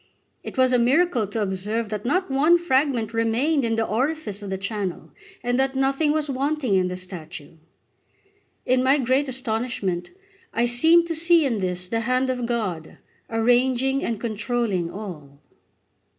It 0.41 0.57
was 0.57 0.73
a 0.73 0.79
miracle 0.79 1.27
to 1.27 1.43
observe 1.43 1.89
that 1.89 2.05
not 2.07 2.31
one 2.31 2.57
fragment 2.57 3.13
remained 3.13 3.63
in 3.63 3.75
the 3.75 3.85
orifice 3.85 4.41
of 4.41 4.49
the 4.49 4.57
channel, 4.57 5.11
and 5.43 5.59
that 5.59 5.75
nothing 5.75 6.11
was 6.11 6.27
wanting 6.27 6.81
to 6.81 6.87
the 6.87 6.97
statue. 6.97 7.57
In 8.65 8.81
my 8.83 8.97
great 8.97 9.27
astonishment 9.27 10.09
I 10.55 10.65
seemed 10.65 11.05
to 11.05 11.13
see 11.13 11.45
in 11.45 11.59
this 11.59 11.87
the 11.87 11.99
hand 11.99 12.31
of 12.31 12.47
God 12.47 12.97
arranging 13.29 14.03
and 14.03 14.19
controlling 14.19 14.89
all. 14.89 15.39